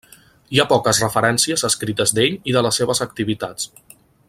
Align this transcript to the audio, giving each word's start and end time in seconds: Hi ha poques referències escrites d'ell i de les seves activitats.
Hi 0.53 0.61
ha 0.61 0.65
poques 0.71 1.01
referències 1.03 1.65
escrites 1.69 2.15
d'ell 2.21 2.39
i 2.53 2.57
de 2.57 2.65
les 2.69 2.81
seves 2.83 3.03
activitats. 3.07 3.71